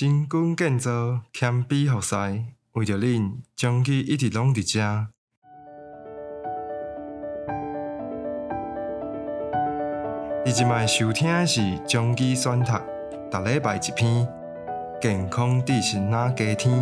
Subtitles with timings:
[0.00, 2.16] 新军建造，谦卑服侍，
[2.72, 5.08] 为着恁，将去一直拢伫遮。
[10.42, 12.72] 你即摆收听的是将去选读，
[13.30, 14.26] 逐礼拜一篇，
[15.02, 16.74] 健康知识哪加添？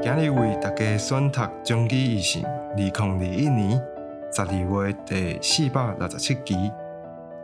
[0.00, 3.70] 今日为大家选读将去医生二零二一年
[4.30, 6.70] 十二月第四百六十七期。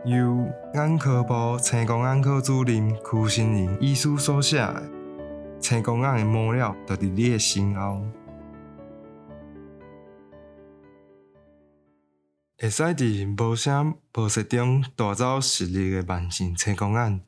[0.07, 4.91] 由眼科部青光眼科主任邱心玲医师所写的，
[5.61, 8.03] 青光眼的末了，就伫你的身后。
[12.57, 17.21] 会使伫无声无息中带走视力的慢性青光眼，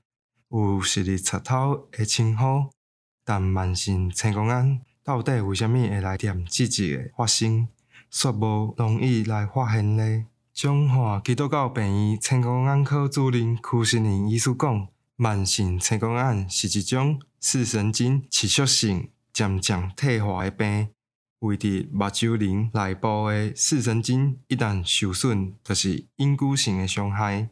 [0.49, 2.71] 有视力擦头的称呼，
[3.23, 7.69] 但慢性青光眼到底为虾米会来点积极的发生，
[8.11, 10.27] 却无容易来发现呢？
[10.55, 20.91] 中华基督教病院青光眼科主任邱心玲医师讲，慢性青光眼是一种视神经持续性渐渐退化的病。
[21.39, 27.49] 位伫目睭轮内部的视神经一旦受损，就是永久性的伤害。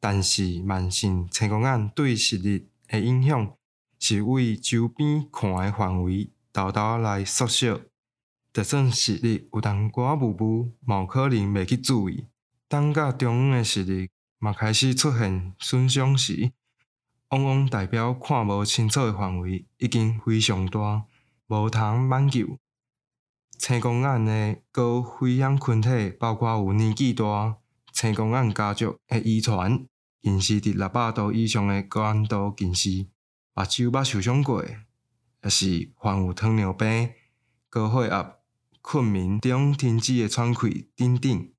[0.00, 3.52] 但是慢性青光眼对视力的影响，
[4.00, 7.78] 是为周边看的范围豆豆来缩小，
[8.52, 12.26] 就算视力有淡薄仔雾雾，嘛有可能袂去注意。
[12.72, 16.52] 等到中远的视力嘛开始出现损伤时，
[17.28, 21.04] 往往代表看无清楚的范围已经非常大，
[21.48, 22.58] 无通挽救。
[23.58, 27.58] 青光眼的高危险群体包括有年纪大、
[27.92, 29.84] 青光眼家族的遗传、
[30.22, 33.06] 近视伫六百度以上的高度近视、
[33.52, 37.10] 目睭捌受伤过，也是患有糖尿病、
[37.68, 38.36] 高血压、
[38.80, 41.51] 困眠中停止的喘气等等。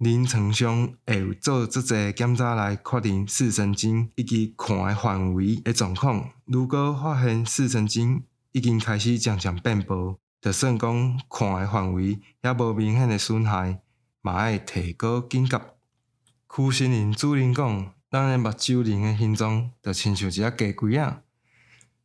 [0.00, 6.30] 临床上会有做足侪检查来确定视神经以及看的范围的状况。
[6.46, 13.82] 如果发现视神经已经开始渐渐变薄，就算讲看的范围也无明显的损害，
[14.22, 15.60] 嘛爱提高警觉。
[16.48, 21.22] 区心林主任讲，咱的目睭仁的形状就亲像一只鸡龟仔，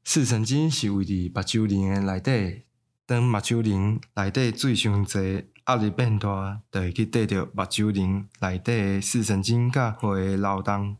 [0.03, 2.63] 视神经是位伫目睭仁的内底，
[3.05, 5.45] 当目睭轮内底水伤侪。
[5.67, 10.97] 压力变大，就会去得到目睭轮内底的视神经甲血的流动。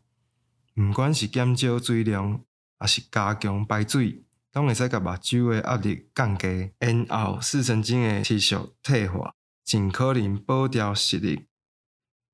[0.74, 2.42] 毋管是减少水量，
[2.80, 4.24] 还是加强排水，
[4.54, 11.46] 拢会使甲目睭的压力降低，然后视神经的持续退化，尽可能保掉视力。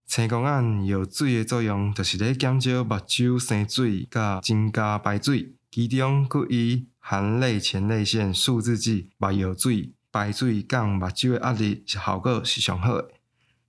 [0.06, 5.56] 青光眼药水的作用，就是咧减少目睭生水，甲增加排水。
[5.72, 9.94] 其中，佫以含泪前泪腺抑制剂目药水。
[10.14, 13.12] 排水降目睭的压力是效果是上好的，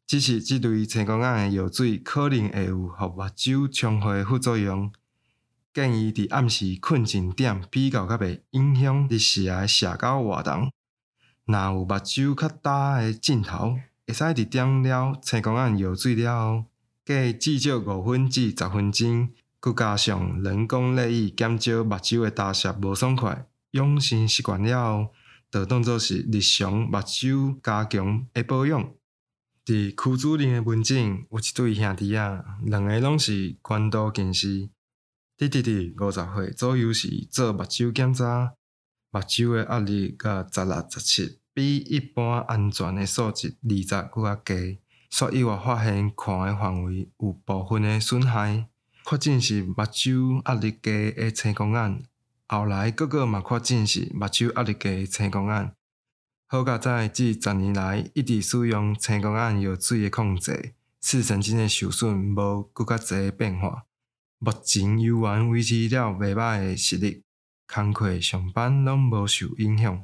[0.08, 4.92] 只是这类青光眼的药水可能会有互目睭充血的副作用，
[5.72, 10.72] 建议伫暗时困前点比较较袂影响日时的社交活动。
[11.44, 13.76] 若有目睭较焦的镜头，
[14.08, 16.64] 会使伫点了青光眼药水了后，
[17.06, 19.30] 隔至少五分至十分钟，
[19.62, 25.14] 佮加上人工泪液减少目睭的大小无爽快，养成习惯了后。
[25.52, 28.92] 就当作是日常目睭加强诶保养。
[29.64, 34.70] 伫区主任诶门诊，有一对兄弟仔，两个拢是悬度近视。
[35.36, 38.54] 弟弟伫五十岁左右时做目睭检查，
[39.10, 44.78] 目睭诶压力甲十六、十七，比一般安全诶数值二十佫较低，
[45.10, 48.68] 所以我发现看诶范围有部分诶损害，
[49.12, 52.02] 确诊是目睭压力低的青光眼。
[52.48, 55.74] 后来，个个嘛确诊是目睭压力低的青光眼。
[56.46, 63.82] 好佳在这十年来一直使用青光眼药水的控制，视神经的受损无搁较侪变化。
[64.38, 67.22] 目前依然维持了袂歹的视力，
[67.66, 70.02] 工课上班拢无受影响。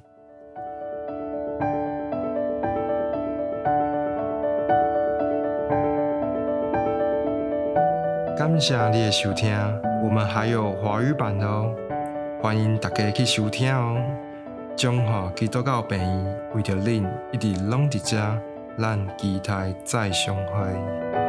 [8.48, 9.54] 感谢你的收听，
[10.03, 11.70] 我们还有华语版的哦。
[12.41, 14.00] 欢迎大家去收听哦！
[14.74, 18.16] 中华基督教病院为着恁一直拢伫遮，
[18.78, 21.28] 咱期待再相会。